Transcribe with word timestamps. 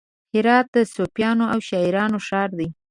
هرات 0.33 0.67
د 0.75 0.77
صوفیانو 0.93 1.45
او 1.53 1.59
شاعرانو 1.69 2.17
ښار 2.27 2.49
دی. 2.59 2.69